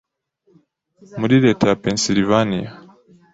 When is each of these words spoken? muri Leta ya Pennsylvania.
muri 1.19 1.35
Leta 1.45 1.65
ya 1.69 1.77
Pennsylvania. 1.83 2.69